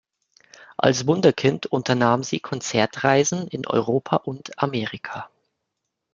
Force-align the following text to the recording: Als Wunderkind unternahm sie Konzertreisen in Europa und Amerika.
Als 0.77 1.05
Wunderkind 1.05 1.67
unternahm 1.67 2.23
sie 2.23 2.39
Konzertreisen 2.39 3.45
in 3.49 3.67
Europa 3.67 4.15
und 4.15 4.57
Amerika. 4.57 5.29